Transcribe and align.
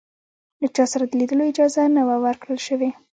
له 0.61 0.67
چا 0.75 0.83
سره 0.91 1.03
د 1.07 1.11
لیدلو 1.19 1.43
اجازه 1.51 1.83
نه 1.95 2.01
وه 2.07 2.15
ورکړل 2.25 2.59
شوې. 2.67 2.89